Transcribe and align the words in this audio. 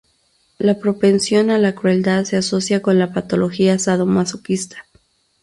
La 0.57 0.79
propensión 0.79 1.51
a 1.51 1.59
la 1.59 1.75
crueldad 1.75 2.23
se 2.25 2.35
asocia 2.35 2.81
con 2.81 2.97
la 2.97 3.13
patología 3.13 3.77
sadomasoquista. 3.77 4.87